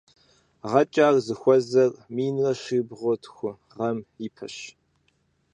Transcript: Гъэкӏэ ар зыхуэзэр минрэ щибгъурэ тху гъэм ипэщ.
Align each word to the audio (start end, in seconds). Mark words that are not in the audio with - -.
Гъэкӏэ 0.69 1.03
ар 1.07 1.15
зыхуэзэр 1.25 1.91
минрэ 2.15 2.51
щибгъурэ 2.61 3.15
тху 3.23 3.49
гъэм 3.73 3.97
ипэщ. 4.25 4.55